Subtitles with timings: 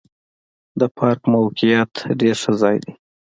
[0.79, 2.93] د پارک موقعیت ډېر ښه ځای دی.